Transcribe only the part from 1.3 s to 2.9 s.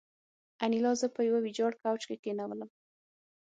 ویجاړ کوچ کې کېنولم